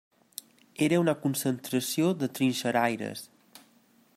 Era 0.85 0.99
una 1.01 1.13
concentració 1.25 2.09
de 2.23 2.31
trinxeraires. 2.39 3.23